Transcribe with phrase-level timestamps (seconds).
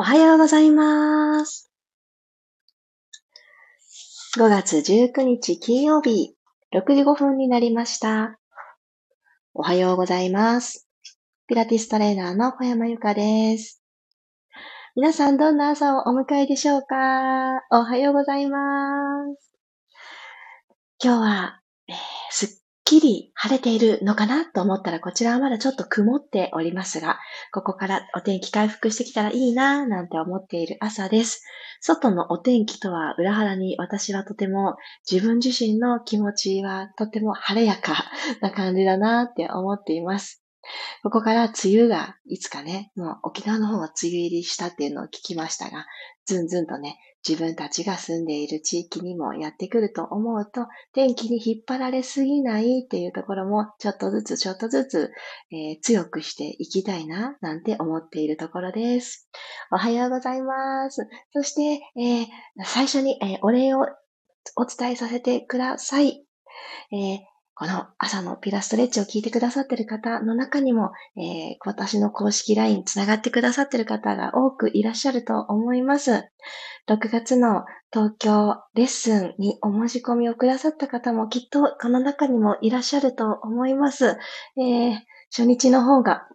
[0.00, 1.72] おはようございます。
[4.38, 6.36] 5月19日金曜日、
[6.72, 8.38] 6時5分になりました。
[9.54, 10.88] おはようございます。
[11.48, 13.82] ピラティストレーナーの小山由かです。
[14.94, 17.64] 皆さんどんな朝をお迎えでしょうか？
[17.72, 18.58] おはようございま
[19.36, 19.52] す。
[21.02, 21.96] 今日は、えー、
[22.30, 22.48] すっ
[22.88, 27.18] きり晴れているのかなと思ったら、こちらはまだちょっと曇っておりますが、
[27.52, 31.44] ここからお天気回復してきたらいいなぁなんて思っている朝です。
[31.82, 34.76] 外のお天気とは裏腹に私はとても
[35.08, 40.42] 自分自身の気持ちはとても晴れやかな感じだなって思っています。
[41.02, 45.86] ここから梅雨がいつかね、もう沖縄の方は梅雨入りしたっていうのを聞きましたが、
[46.26, 55.10] ずんずんとね、自分たちが住んでいる地域にもやってくると思うと、天気に引っ張られすぎないっていうところも、ちょっとずつちょっとずつ、
[55.50, 59.28] えー、強くしていきたいな、なんて思っているところです。
[59.72, 61.08] おはようございます。
[61.32, 62.26] そして、えー、
[62.64, 63.86] 最初に、えー、お礼を
[64.56, 66.24] お伝えさせてください。
[66.92, 67.18] えー
[67.58, 76.30] この朝のピラストレッチを聞いてくださってる方の中にも、えー、私の公式 LINE つながってくださってる方が多くいらっしゃると思います。
[76.88, 84.18] 6月の東京レッスンにお申し込みをくださった方もきっとこの中にもいらっしゃると思います。
[84.56, 84.98] えー、
[85.30, 86.28] 初日の方が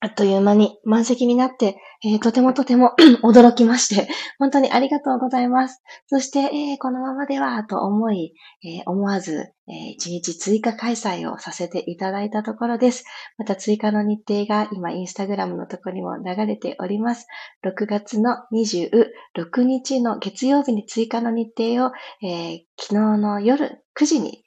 [0.00, 2.92] あっという間に満席になって、えー、とてもとても
[3.24, 5.82] 驚きまして、本当にありがとうございます。
[6.06, 8.32] そして、えー、このままでは、と思い、
[8.62, 13.04] えー、思わず、え1日追加開催をさせていただいたところです。
[13.38, 17.26] また追加の日程が今、インスタグラムのところにも流れております。
[17.64, 21.90] 6月の26日の月曜日に追加の日程を、
[22.22, 24.44] え昨日の夜9時に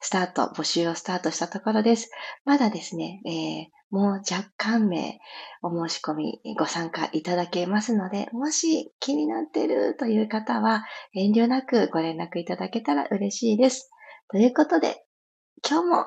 [0.00, 2.10] スタート、募集をスタートしたところです。
[2.44, 5.20] まだですね、えーもう若干名
[5.62, 13.92] お申し込みご参加いただけますので、もし気になってるという方は遠慮なくご連絡いただけたら嬉しいです。
[14.32, 15.06] ということで、
[15.64, 16.06] 今日も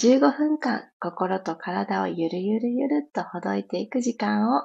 [0.00, 4.62] 15分間心と体をゆるゆるゆるっとほどいていく時間を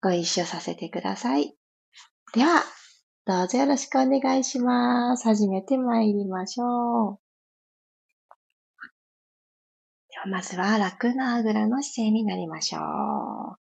[0.00, 1.54] ご一緒させてください。
[2.32, 2.62] では、
[3.26, 5.24] どうぞよろしくお願いします。
[5.24, 7.27] 始めて参りましょう。
[10.26, 13.58] まずは楽なあぐらの姿勢になりましょう。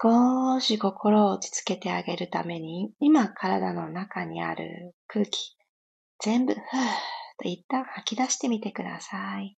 [0.00, 5.56] 少し心を落ち着けてあげるために、今体の中にある空気、
[6.20, 6.62] 全部、ふーっ
[7.38, 9.56] と一旦吐き出してみてください。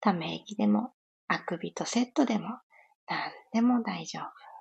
[0.00, 0.92] ため息でも、
[1.28, 2.48] あくびとセットでも、
[3.06, 4.51] 何でも大丈夫。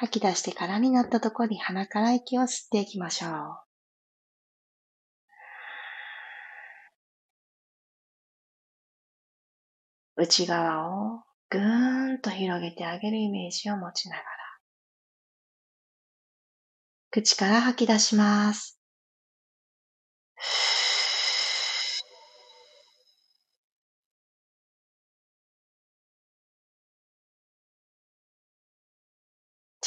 [0.00, 3.28] 吐き出して空になったところに鼻から息を吸っていきましょ
[10.16, 10.22] う。
[10.22, 14.28] 内側をぐーんと広げてあげるイメージを持ちながら、
[17.10, 18.80] 口から吐き出します。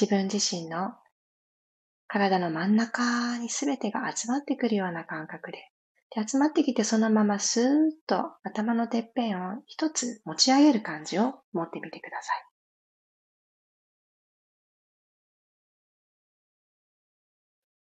[0.03, 0.91] 自分自身の
[2.09, 5.59] 体の真ん中に全てが集まってくるような感覚で、
[6.13, 7.69] で集まってきてそのままスーッ
[8.05, 12.45] と頭のてっぺんを一つ持ち上げる感じを持ってみてください。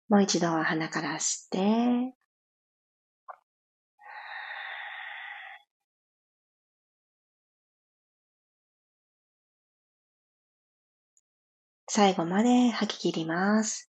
[0.08, 2.14] もう一度は鼻から吸って、
[11.96, 13.88] 最後まで吐き切ります。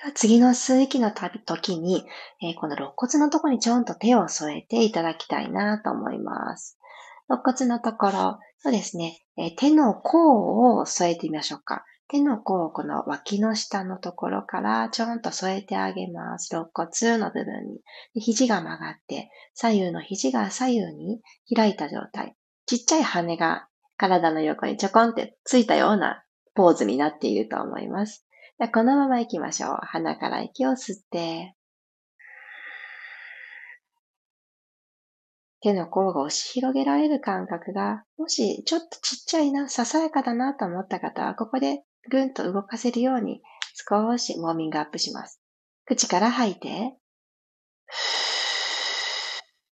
[0.00, 2.06] では次の吸う息の時に、
[2.40, 6.78] えー、この肋骨のところにちょんと手を添えていただきたいなと思います。
[7.28, 11.84] 肋骨のところ、そうですね、えー、手の甲を添えてみましょうか。
[12.12, 16.54] 手の甲をこの脇の下のところからちょんと添えてあげます。
[16.54, 17.80] 肋骨の部分に。
[18.20, 21.22] 肘が曲がって、左右の肘が左右に
[21.56, 22.36] 開いた状態。
[22.66, 23.66] ちっちゃい羽が
[23.96, 26.22] 体の横にちょこんってついたような
[26.54, 28.26] ポーズになっていると思います。
[28.58, 29.78] じゃこのまま行きましょう。
[29.80, 31.54] 鼻から息を吸って、
[35.62, 43.42] 手の甲が押し広げられる感覚が、もしちょっとちっちゃいな、ささやかだなと思った方は、ここでぐんと動かせるように
[43.74, 45.40] 少しウォーミングアップします。
[45.84, 46.96] 口から吐いて、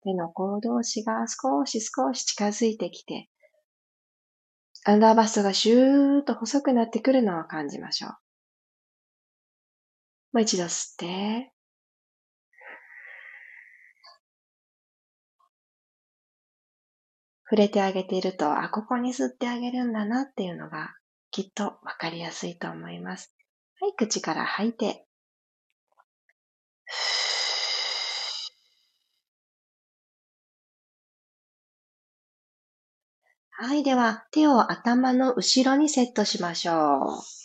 [0.02, 3.28] 手の甲同士が少し少し近づいてきて、
[4.84, 8.10] アンダーバストがシューッと細くなってくるのを感じましょう。
[10.32, 11.52] もう一度吸って、
[17.44, 20.94] 触れてあげていると、あ、ここに吸ってあげるんだなっていうのが
[21.30, 23.34] きっとわかりやすいと思います。
[23.80, 25.06] はい、口から吐いて。
[33.52, 37.40] はい、では手を頭の後ろにセットしましょう。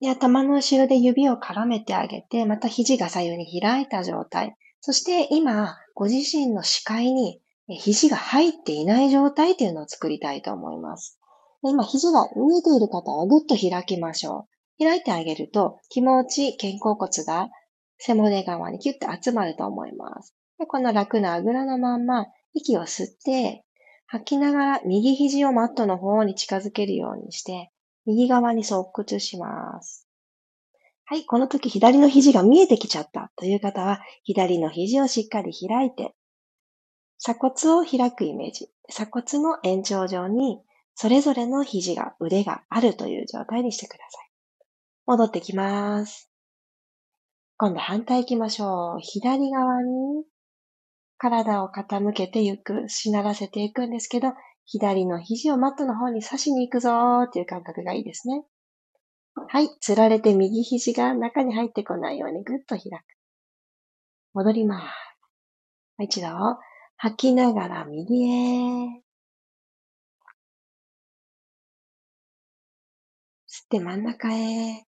[0.00, 4.56] で頭の後ろで指を絡めてあげて、また肘が左右に開いた状態。
[4.80, 11.17] そして今、ご自身の視界に肘が入っていない状態というのを作りたいと思います。
[11.62, 14.46] 今、肘が見えている方はぐっと開きましょ
[14.80, 14.84] う。
[14.84, 17.48] 開いてあげると気持ち肩甲骨が
[17.98, 20.34] 背骨側にキュッと集まると思います。
[20.58, 23.64] でこの楽なあぐらのまんま息を吸って
[24.06, 27.70] 吐きながら右肘をマットの方に近づけるようにして
[28.06, 30.06] 右側に側屈します。
[31.04, 36.14] はい、この時左の肘が見えてきちゃったという方は左の肘をしっかり開いて
[37.18, 38.68] 鎖骨を開くイメージ。
[38.88, 40.60] 鎖骨の延長上に、
[41.00, 44.32] それぞれの肘が、腕があるという状態にしてください。
[45.06, 46.28] 戻ってきます。
[47.56, 48.98] 今度反対行きましょう。
[49.00, 50.24] 左側に
[51.16, 54.32] 体を傾けてゆく、しならせていくんですけど、
[54.64, 58.42] 左の肘をマットの方に刺しに行くぞーっていう感覚がいいですね。
[59.46, 59.68] はい。
[59.80, 63.04] つられて右肘が中に入ってこないようにぐっと開く。
[64.34, 66.02] 戻ります。
[66.02, 66.26] 一度、
[66.96, 69.07] 吐きながら右へ。
[73.68, 74.84] って真ん中へ。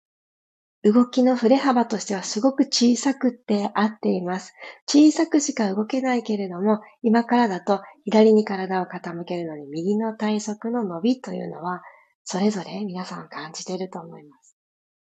[0.83, 4.53] 動きの振れ幅としてはすごく小さくって合っています。
[4.85, 11.81] 小さくしか動けないけれども、今からだと左に体を傾けるのに右の体側の伸びというのは、
[12.25, 14.55] それぞれ皆さん感じていると思います。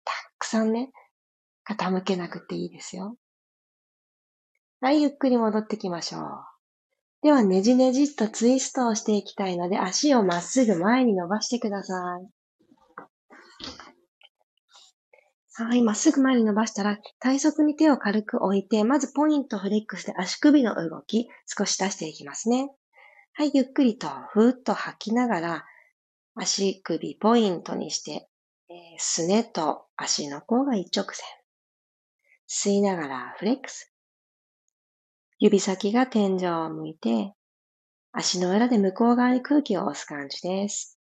[0.06, 0.92] たくさんね、
[1.68, 3.18] 傾けなくていいですよ。
[4.80, 6.22] はい、ゆっくり戻ってきましょう。
[7.24, 12.37] では、ねじねじっとツイストをしていきたいので、足をまっすぐ前に伸ばしてください。
[15.60, 22.70] はい、まっすぐ前に伸ばしたら、体側に手を軽く置いて、まずポイントフレックスで足首の動き、少し出していきますね。
[23.34, 25.66] はい、ゆっくりと、ふーっと吐きながら、
[26.36, 28.30] 足首ポイントにして、
[28.70, 31.26] えー、すねと足の甲が一直線。
[32.48, 33.92] 吸いながらフレックス。
[35.40, 37.34] 指先が天井を向いて、
[38.12, 41.00] 足の裏で向こう側に空気を押す感じです。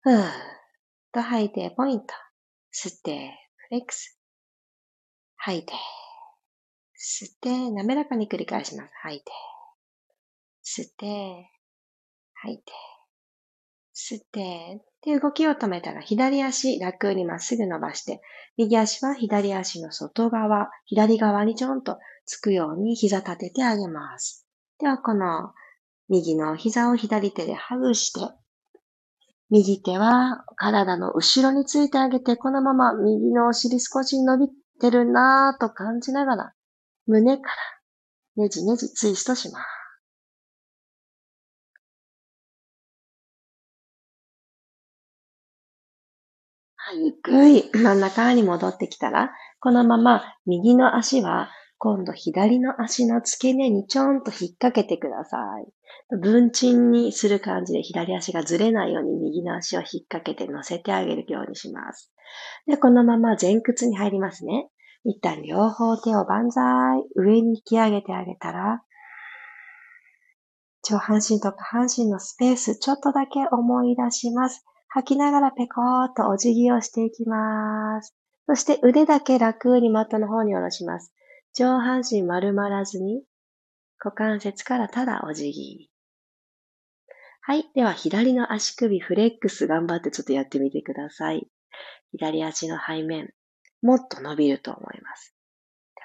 [0.00, 0.24] ふーっ
[1.12, 2.06] と吐いてポイント。
[2.72, 3.38] 吸って、
[3.68, 4.18] フレックス。
[5.36, 5.74] 吐いて。
[6.96, 8.92] 吸って、滑らかに繰り返します。
[9.02, 9.32] 吐いて。
[10.64, 11.50] 吸って、
[12.34, 12.72] 吐いて。
[13.94, 18.22] 吸って、で、動きを止めたら左足楽にまっすぐ伸ばして、
[18.56, 24.46] 右足は左足の外側、左側にちょんとつくように膝立ててあげます。
[24.78, 25.52] では、この
[26.08, 28.34] 右の膝を左手で外して、
[29.52, 34.48] 右手は体の後ろについてあげて、このまま右のお尻少し伸び
[34.80, 36.52] てるなぁと感じながら、
[37.06, 37.42] 胸か
[38.36, 39.66] らねじねじツイストします。
[46.76, 51.50] はい、ゆっくり真ん中に戻ってきたら、このまま右の足は
[51.84, 56.16] 今度左の足の付け根にちょんと引っ掛けてください。
[56.16, 62.12] 文鎮にする感じで左足がずれないように右の足を引っ掛けて乗せてあげるようにします。
[62.68, 64.68] で、このまま前屈に入りますね。
[65.04, 68.84] 一旦両方手を万歳、上に引き上げてあげたら、
[70.84, 74.64] 上半身と下半身のスペース、ちょっとだけ思い出します。
[74.86, 78.14] 吐きながらペコーっとお辞儀をしていきます。
[78.46, 81.12] そして腕だけ楽にマットの方に下ろします。
[81.54, 83.24] 上半身丸まらずに、
[84.02, 85.90] 股関節からただお辞儀。
[87.42, 87.70] はい。
[87.74, 91.48] では、左の足首フレックス頑張ってちょっとやってみてください。
[92.12, 93.32] 左足の背面、
[93.82, 95.34] もっと伸びると思います。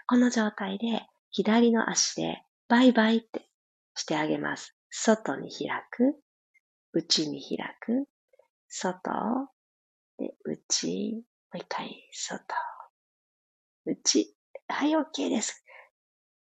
[0.08, 3.48] この状態で、左の足でバイバイって
[3.96, 4.76] してあげます。
[4.90, 6.16] 外に開く、
[6.94, 8.08] 内に開く、
[8.68, 9.50] 外、
[10.18, 11.22] で、内、も
[11.54, 12.44] う一回、外、
[13.86, 14.37] 内、
[14.68, 15.64] はい、OK です。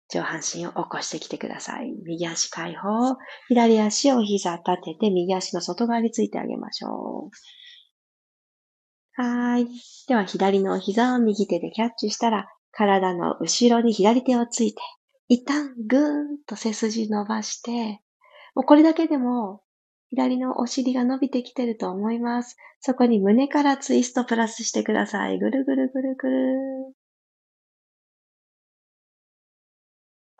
[0.09, 1.91] 上半身を起こしてきてください。
[2.05, 3.17] 右足解放。
[3.47, 7.29] 左足を膝立てて、右足の外側についてあげましょ
[9.17, 9.21] う。
[9.21, 9.67] はい。
[10.07, 14.81] では、左の膝を右手でキャッチしたら、体の後ろに左手をついて、
[15.27, 18.01] 一旦ぐーんと背筋伸ばして、
[18.53, 19.61] もうこれだけでも
[20.09, 22.57] 左のお尻が伸びてきてると思います。
[22.79, 25.39] そこに胸からツイストプラスしてください。
[25.39, 26.95] ぐるぐるぐるぐる。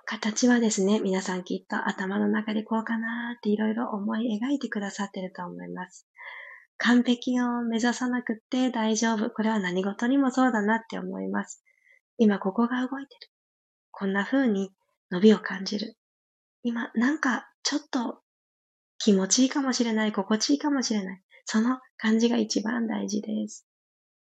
[0.06, 6.08] 形はですね、皆さんきっと頭の中でこうかなっていろいろ思い描いてくださってると思います。
[6.78, 9.32] 完璧を目指さなくて大丈夫。
[9.32, 11.64] これは何事にもそうだなって思います。
[12.18, 13.32] 今ここが動いてる。
[13.92, 14.70] こんな風に
[15.12, 15.98] 伸びを感じる。
[16.64, 18.20] 今なんかちょっと
[19.00, 21.22] 気持ちいいかもしれない、心地いいかもしれない。
[21.46, 23.66] その感じが一番大事です。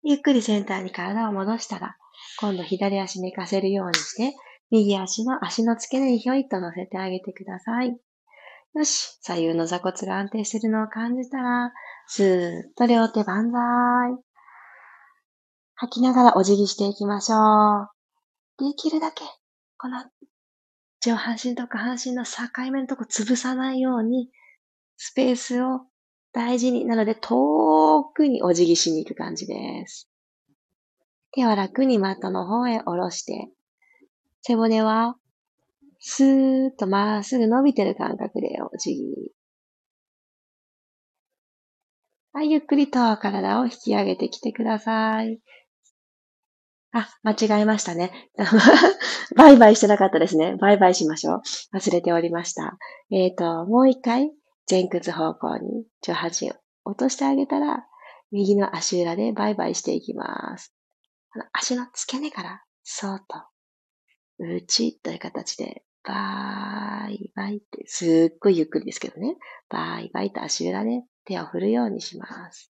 [0.03, 1.95] ゆっくりセンターに体を戻したら、
[2.39, 4.35] 今度左足寝かせるようにして、
[4.73, 7.95] 右足の足の付け根にひょいっと乗せてあげてください。
[8.73, 11.71] よし、左右の座骨が安定してるのを感じたら、
[12.07, 14.17] スーッと両手万歳。
[15.75, 17.89] 吐きながらお辞儀していきましょう。
[18.57, 19.23] できるだけ、
[19.77, 20.03] この
[21.01, 22.31] 上半身と下半身の境
[22.71, 24.31] 目のとこ潰さないように、
[24.97, 25.81] スペースを
[26.31, 30.09] 大事に、なので遠くにお辞儀しに行く感じです。
[31.31, 33.51] 手は楽にマットの方へ下ろして、
[34.45, 35.15] 背骨は
[35.99, 39.31] スーッとまっすぐ伸びてる感覚でお辞儀。
[42.33, 45.39] はい、ゆっくりと体を引き上げてきてください。
[46.91, 48.11] あ、間違えましたね。
[49.37, 50.57] バイバイしてなかったですね。
[50.57, 51.41] バイバイしましょう。
[51.73, 52.77] 忘れておりました。
[53.11, 54.31] えっ、ー、と、もう一回、
[54.69, 57.85] 前屈方向に上半身を落としてあげたら、
[58.31, 60.75] 右の足裏でバイバイしていきます。
[61.53, 63.52] 足の付け根から、そっと、
[64.39, 69.37] 内という形で、バイバイって、すっごいゆっくりですけどね。
[69.69, 72.71] バイバイと足裏で手を振るようにします。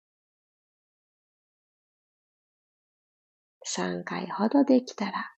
[3.76, 5.32] 3回ほどできたら、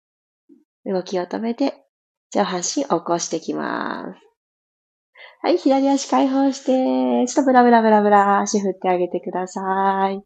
[0.86, 1.74] 動きを止めて、
[2.32, 4.32] 上半身起こしてきます。
[5.42, 10.22] はい、左足解放して、ちょっとブラブラブラブラ足振ってあげてください。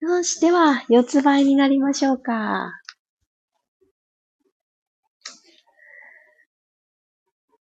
[0.00, 2.72] よし、では、四つ倍になりましょうか。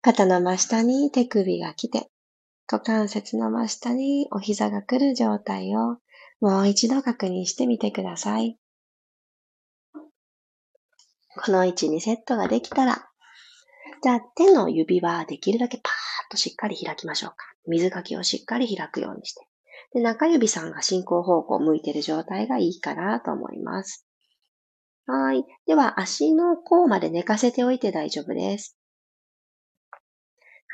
[0.04, 2.10] 肩の真下に手首が来て、
[2.68, 5.98] 股関節の真下にお膝が来る状態を
[6.40, 8.58] もう一度確認してみてください。
[11.36, 13.08] この位置にセットができたら、
[14.02, 15.92] じゃあ手の指はできるだけパー
[16.26, 17.36] ッとしっかり開きましょうか。
[17.68, 19.46] 水かきをしっかり開くようにして。
[19.94, 24.04] で中指さんが進行方向を向いてる状態がいいかなと思います。
[25.06, 25.44] はい。
[25.68, 28.76] では足の甲まで寝かせておいて大丈夫です。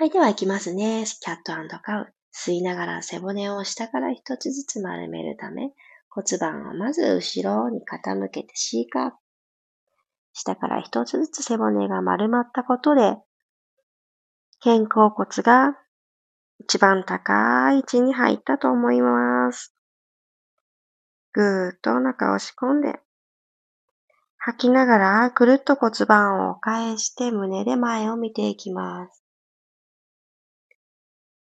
[0.00, 0.10] はい。
[0.10, 1.04] では行きますね。
[1.20, 2.14] キャットカウ。
[2.32, 5.72] 吸いながら背骨を下から一つずつ丸めるため、
[6.08, 9.16] 骨盤をまず後ろに傾けて C カーブ。
[10.32, 13.16] 下から一つずつ背骨が丸まったことで、
[14.60, 15.76] 肩甲骨が
[16.60, 19.74] 一番高い位置に入ったと思います。
[21.32, 23.00] ぐーっとお腹を押し込んで、
[24.36, 29.24] 吐きながらぐるっと骨盤を返して胸で前を見ていきます。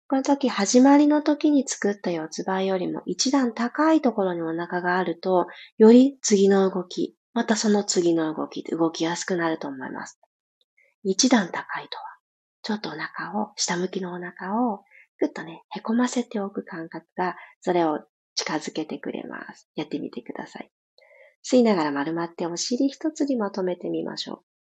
[0.07, 5.47] この時、始まりの時に作った四つ倍よりも一段高いところにお腹があると、
[5.79, 10.19] より次の動き、またその次の動き、動きやすくなると思います。
[11.03, 12.03] 一段高いとは、
[12.61, 14.83] ちょっとお腹を、下向きのお腹を、
[15.19, 17.99] ぐっとね、へこませておく感覚が、それを
[18.35, 19.71] 近づけてくれます。
[19.75, 20.71] やってみてください。
[21.43, 24.54] 吸いながら丸まってお尻一つにまとめてみましょう。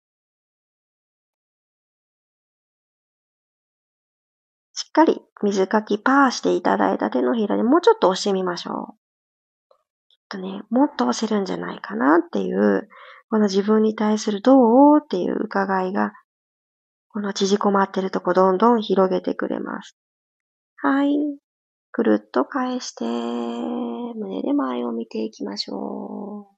[4.95, 8.95] かり水かきパーしていただいた手のひらでもうちょっと押してみましょう。
[10.09, 12.89] きっとね、もっと押せるんじゃないかなっていう、
[13.29, 14.55] この自分に対するど
[14.95, 16.13] うっていう伺いが、
[17.09, 19.97] この縮こまってるとこどんどん広げてくれます。
[20.77, 21.15] はい。
[21.91, 26.54] くるっと返して、胸で前を見ていきましょう。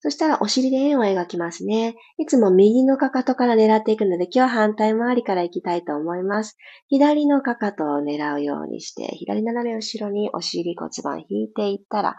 [0.00, 1.96] そしたらお尻で円を描きますね。
[2.18, 6.56] いつも右のかかとから狙っていくので、今日は反対回りから行きたいと思います。
[6.86, 12.16] 左のかかとを狙うようにして、左斜め後ろにお尻骨盤引いていったら、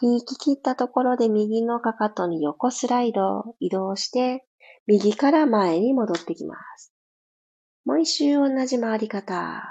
[0.00, 4.44] 引き切ったところで右のかかとに横スライド、移動して、
[4.86, 6.94] 右から前に戻ってきます。
[7.84, 9.64] もう一周同じ回り方。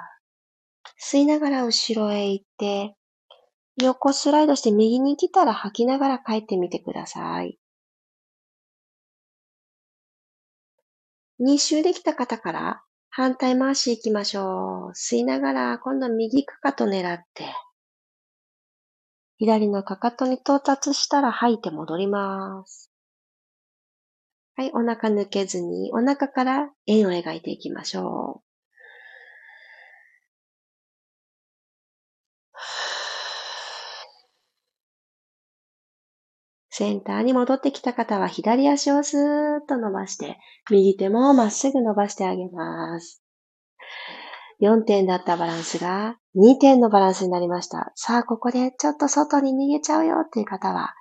[1.00, 2.96] 吸いながら後ろへ行って、
[3.78, 7.60] 横スライドして右に来たら吐きながら帰ってみてください。
[11.40, 14.92] 2周できた方から反対回し行きましょう。
[14.92, 17.46] 吸いながら今度右かかと狙って、
[19.38, 22.92] 左のかかとに到達したら吐いて戻ります。
[24.56, 28.47] はい、お腹抜けずに、お腹から円を描いていきましょう。
[36.78, 39.22] センターに戻ってきた方は左足をスー
[39.64, 40.38] ッと伸ばして、
[40.70, 43.24] 右手もまっすぐ伸ばしてあげます。
[44.62, 47.92] 4点だったバランスが2点のバランスになりました。
[47.96, 50.94] さあ、ここでちょっと外に逃げちゃうよっていう方は、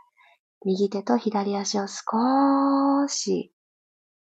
[0.65, 3.53] 右手と左足を少し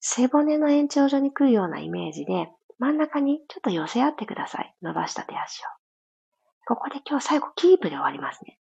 [0.00, 2.48] 背骨の延長上に来るようなイメージで、
[2.78, 4.74] 真ん中にちょっと寄せ合ってください。
[4.80, 5.64] 伸ばした手足を。
[6.66, 8.58] ここで今日最後キープで終わりますね。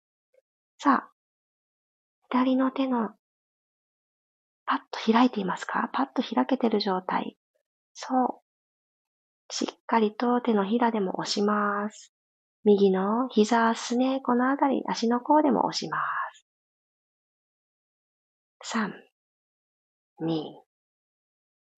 [0.78, 1.17] さあ、
[2.30, 3.10] 左の手の
[4.66, 5.90] パッと開いていますか？
[5.94, 7.38] パッと開けてる状態。
[7.94, 9.54] そう。
[9.54, 12.14] しっかりと手のひらでも押します。
[12.66, 15.98] 右の膝、すね、このあたり、足の甲でも押しま
[18.62, 18.76] す。
[18.76, 18.92] 3、
[20.22, 20.42] 2、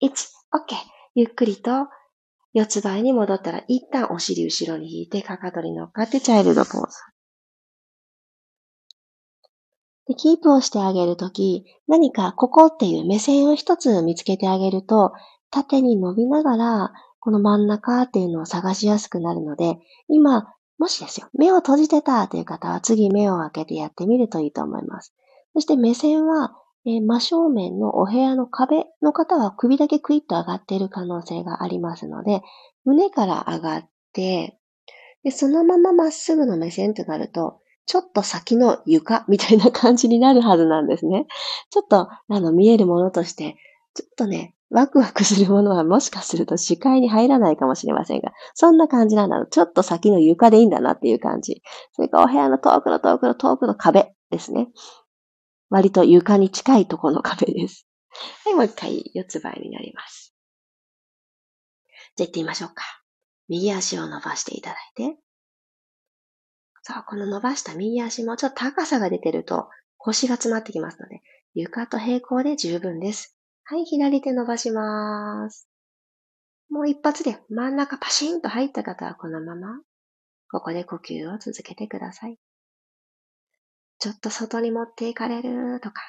[0.01, 0.75] 1、OK。
[1.13, 1.87] ゆっくりと
[2.53, 6.97] 四つ倍に戻ったら一旦お尻後ろに引いてかかとに乗っかってチャイルドポーズ。
[10.09, 15.13] で、キープをしてあげるとき、何かここっていう目線を一つ見つけてあげると、
[15.51, 25.13] 縦に伸びながら、この真ん中っていうのを探しやすくなるので、今、もしですよ、目を閉じてたという方は次目を開けてやってみるといいと思います。
[25.53, 32.41] そして目線は、えー、真正面のお部屋の壁の方は首だけクイッと上がっている可能性がありますので、
[32.83, 34.57] 胸から上がって、
[35.23, 37.59] でそのまままっすぐの目線となると、
[37.89, 41.25] ちょっと先の床みたいな感じになるはずなんですね。
[41.71, 43.55] ちょっと、あの、見えるものとして、
[43.95, 49.47] ちょっとね、ワクワクするものはもしかすると視界に入らないかもしれませんが、そんな感じなんだろう。
[49.49, 51.63] ちょっと先の床でいいんだなっていう感じ。
[51.93, 54.67] それかお部屋の遠くの遠くの遠くの壁ですね。
[55.71, 57.87] 割と床に近いとこの壁です。
[58.45, 60.35] はい、もう一回四つ倍になります。
[62.17, 62.83] じゃあ行ってみましょうか。
[63.47, 65.17] 右足を伸ばしていただいて、
[66.89, 71.21] さあ、この伸ばした右足もちょっと高さが出てると腰が詰まってきますので、
[71.53, 73.37] 床と平行で十分です。
[73.63, 75.69] はい、左手伸ばします。
[76.71, 79.79] もう一発で真ん中パシンと入った方はこのまま、
[80.49, 82.39] ここで呼吸を続けてください。
[83.99, 86.01] ちょっと外に持っていかれるとか、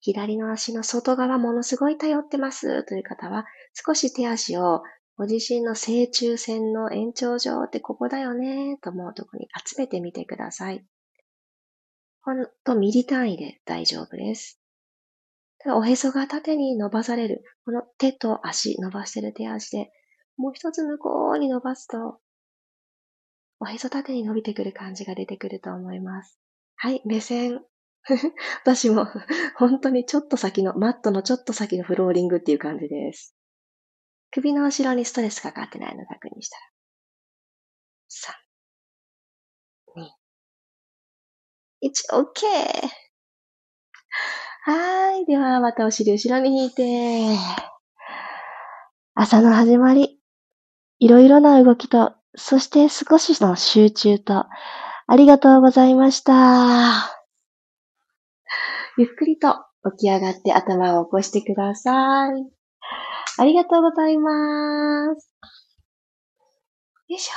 [0.00, 4.82] 左の足の外側ものすごい頼ってますという方は、少し手足を
[5.18, 10.86] ご自身の正中線の延長上ってここだよねと思うとこに集めてみてください。
[12.22, 14.60] ほんとミリ単位で大丈夫です。
[15.58, 19.90] ただおへそが縦に伸ばされる、この手と足、伸ばしてる手足で、
[20.36, 22.20] もう一つ向こうに伸ばすと、
[23.58, 26.38] おへそ縦に伸びてくる感じが出てくると思います。
[26.76, 27.64] はい、目線。
[28.62, 29.06] 私も
[29.56, 33.34] 本当にちょっと先の、マットのちょっと先のフローリングっていう感じです。
[34.30, 36.62] 首の後ろにストレスかかってないの確認したら。
[38.08, 38.32] 3、
[41.82, 43.08] 2、1、OK!
[44.62, 45.24] はい。
[45.24, 47.38] では、またお尻後ろに引いて、
[49.14, 50.18] 朝の始まり、
[50.98, 54.44] いろいろな動きと、そして少しの集中と、
[55.06, 57.18] ありがとうございました。
[58.98, 59.54] ゆっくりと
[59.96, 62.57] 起き上がって頭を起こしてください。
[63.38, 65.32] ありがとうございます。
[67.08, 67.32] よいしょ。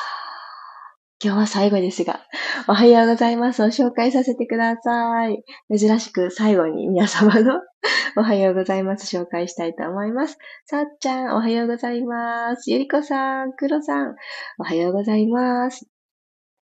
[1.23, 2.21] 今日は最後ですが、
[2.67, 5.43] おはようございますを紹介させてください。
[5.69, 7.61] 珍しく最後に皆様の
[8.17, 10.39] おはようございます紹介したいと思います。
[10.65, 12.71] さっちゃん、おはようございます。
[12.71, 14.15] ゆりこさん、くろさん、
[14.57, 15.85] おはようございます。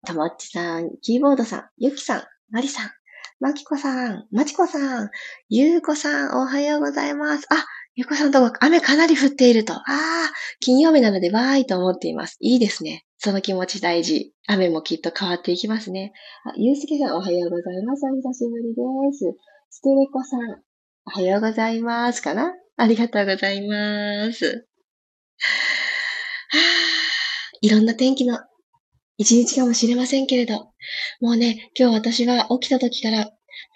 [0.05, 2.91] ともっちさん、キーボードさん、ゆきさん、まりさん、
[3.39, 5.09] まきこさん、まちこさん、
[5.47, 7.47] ゆうこさん、おはようございます。
[7.49, 9.73] あ、ゆこさんとこ雨かなり降っていると。
[9.73, 12.37] ああ、金曜日なのでわーいと思っています。
[12.39, 13.05] いいですね。
[13.19, 14.33] その気持ち大事。
[14.47, 16.11] 雨もきっと変わっていきますね。
[16.43, 18.03] あ、ゆうすけさんおはようございます。
[18.05, 18.81] お久しぶりで
[19.15, 19.37] す。
[19.69, 20.39] ステレコさん、
[21.05, 22.23] おはようございます。
[22.23, 22.55] かな？
[22.77, 24.45] ありがとうございます。
[24.45, 24.51] は
[26.53, 26.57] あ、
[27.61, 28.39] いろんな天気の
[29.17, 30.55] 一日かもしれませんけれど、
[31.21, 33.29] もうね、今日私は起きた時から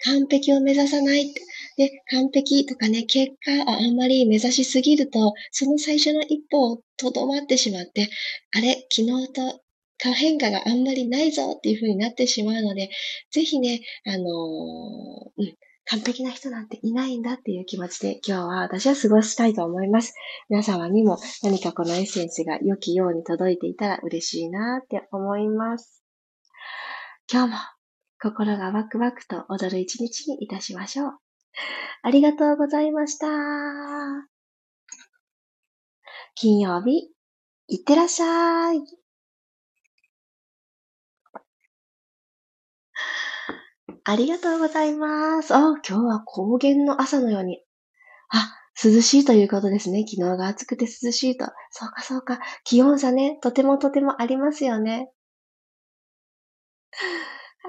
[0.06, 1.32] 完璧を目指さない
[1.78, 8.10] で、完璧とかね、結果あんまり目指しすぎると、その最初の一歩をとどまってしまって、
[8.52, 9.62] あれ、昨日と
[10.12, 12.90] 変化があんまりないぞっていう風になってしまうので、
[13.30, 20.14] ぜひね、あのー、うん、完璧な人なんていないんだっていう気持ちで今日は私は過ごしたいと思います。
[20.48, 26.02] 皆様にも何かこのエッセンスが良きように届いていたら嬉しいなって思います。
[27.32, 27.58] 今日も
[28.20, 31.27] 心がワクワクと踊る一日にいたしましょう。
[32.02, 33.26] ありがとうございました。
[36.34, 37.10] 金曜日、
[37.68, 38.82] いってらっしゃい。
[44.04, 45.54] ありがとうございます。
[45.54, 45.58] あ、
[45.88, 47.62] 今日は高原の朝のように。
[48.30, 50.04] あ、涼しいということですね。
[50.08, 51.46] 昨日が暑くて涼しいと。
[51.70, 52.40] そうかそうか。
[52.64, 55.10] 気温差ね、とてもとてもありますよね。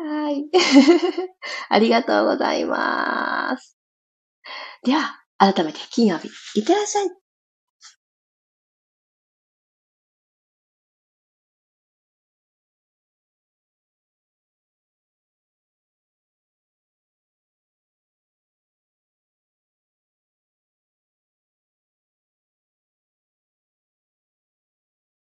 [0.02, 0.50] はい。
[1.70, 3.76] ありがとうございます。
[4.84, 7.29] では、改めて金曜日、いってらっしゃい。